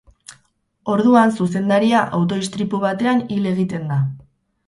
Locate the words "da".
3.93-4.01